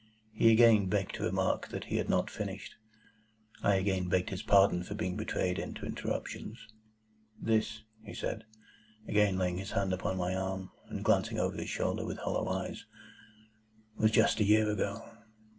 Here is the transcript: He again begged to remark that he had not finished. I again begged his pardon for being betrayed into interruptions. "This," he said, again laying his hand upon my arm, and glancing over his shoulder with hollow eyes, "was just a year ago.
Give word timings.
He 0.33 0.51
again 0.51 0.87
begged 0.87 1.13
to 1.17 1.25
remark 1.25 1.67
that 1.67 1.83
he 1.83 1.97
had 1.97 2.09
not 2.09 2.31
finished. 2.31 2.73
I 3.61 3.75
again 3.75 4.09
begged 4.09 4.31
his 4.31 4.41
pardon 4.41 4.81
for 4.81 4.95
being 4.95 5.15
betrayed 5.15 5.59
into 5.59 5.85
interruptions. 5.85 6.57
"This," 7.39 7.83
he 8.01 8.15
said, 8.15 8.45
again 9.07 9.37
laying 9.37 9.59
his 9.59 9.73
hand 9.73 9.93
upon 9.93 10.17
my 10.17 10.33
arm, 10.35 10.71
and 10.89 11.05
glancing 11.05 11.37
over 11.37 11.55
his 11.55 11.69
shoulder 11.69 12.03
with 12.03 12.17
hollow 12.17 12.47
eyes, 12.47 12.87
"was 13.95 14.09
just 14.09 14.39
a 14.39 14.43
year 14.43 14.71
ago. 14.71 15.07